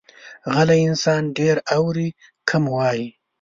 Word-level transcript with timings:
غلی 0.53 0.81
انسان، 0.89 1.21
ډېر 1.37 1.55
اوري، 1.75 2.09
کم 2.49 2.63
وایي. 2.75 3.07